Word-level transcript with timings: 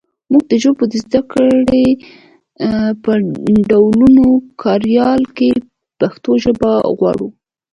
مونږ 0.31 0.43
د 0.51 0.53
ژبو 0.63 0.83
د 0.91 0.93
زده 1.03 1.21
کړې 1.33 1.87
په 3.03 3.11
ډولونګو 3.69 4.29
کاریال 4.63 5.21
کې 5.37 5.49
پښتو 5.99 6.31
ژبه 6.43 6.71
غواړو 6.97 7.27